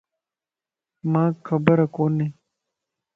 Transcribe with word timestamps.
مانک 1.11 1.33
خبر 1.47 1.77
ڪوني 1.95 2.27